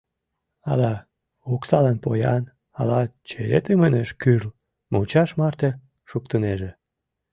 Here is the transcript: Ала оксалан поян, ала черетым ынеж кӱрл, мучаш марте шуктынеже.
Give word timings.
Ала 0.71 0.93
оксалан 1.53 1.97
поян, 2.05 2.43
ала 2.79 2.99
черетым 3.27 3.79
ынеж 3.87 4.09
кӱрл, 4.21 4.49
мучаш 4.91 5.29
марте 5.39 5.69
шуктынеже. 6.09 6.71